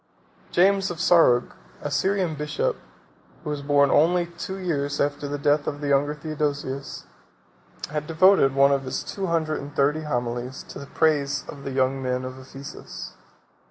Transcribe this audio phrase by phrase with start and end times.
[0.51, 1.51] James of Sarug,
[1.83, 2.75] a Syrian bishop,
[3.43, 7.05] who was born only two years after the death of the younger Theodosius,
[7.91, 11.71] has devoted one of his two hundred and thirty homilies to the praise of the
[11.71, 13.13] young men of Ephesus.